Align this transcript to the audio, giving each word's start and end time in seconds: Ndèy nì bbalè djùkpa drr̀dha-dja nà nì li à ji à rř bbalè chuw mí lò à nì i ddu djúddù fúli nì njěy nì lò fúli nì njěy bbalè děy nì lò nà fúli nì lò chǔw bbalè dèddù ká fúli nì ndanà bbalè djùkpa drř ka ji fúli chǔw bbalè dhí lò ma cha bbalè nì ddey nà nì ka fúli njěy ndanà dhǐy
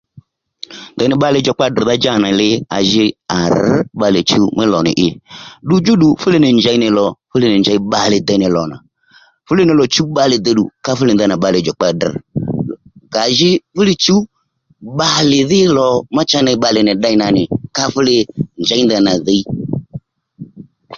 Ndèy 0.93 1.07
nì 1.09 1.15
bbalè 1.17 1.37
djùkpa 1.41 1.65
drr̀dha-dja 1.73 2.13
nà 2.21 2.29
nì 2.31 2.37
li 2.41 2.49
à 2.77 2.79
ji 2.89 3.05
à 3.37 3.39
rř 3.55 3.73
bbalè 3.95 4.19
chuw 4.29 4.45
mí 4.57 4.63
lò 4.71 4.77
à 4.81 4.85
nì 4.85 4.91
i 5.05 5.07
ddu 5.63 5.75
djúddù 5.81 6.07
fúli 6.21 6.37
nì 6.41 6.49
njěy 6.57 6.77
nì 6.81 6.87
lò 6.97 7.05
fúli 7.31 7.47
nì 7.49 7.55
njěy 7.61 7.79
bbalè 7.83 8.17
děy 8.27 8.39
nì 8.41 8.47
lò 8.55 8.61
nà 8.71 8.77
fúli 9.47 9.63
nì 9.65 9.73
lò 9.79 9.85
chǔw 9.93 10.07
bbalè 10.09 10.35
dèddù 10.45 10.63
ká 10.85 10.91
fúli 10.97 11.09
nì 11.11 11.15
ndanà 11.17 11.35
bbalè 11.37 11.57
djùkpa 11.61 11.87
drř 11.99 12.15
ka 13.13 13.23
ji 13.37 13.51
fúli 13.75 13.93
chǔw 14.03 14.21
bbalè 14.95 15.39
dhí 15.49 15.59
lò 15.77 15.87
ma 16.15 16.21
cha 16.29 16.39
bbalè 16.59 16.79
nì 16.83 16.93
ddey 16.97 17.15
nà 17.21 17.27
nì 17.35 17.43
ka 17.75 17.83
fúli 17.93 18.15
njěy 18.61 18.81
ndanà 18.85 19.11
dhǐy 19.25 19.41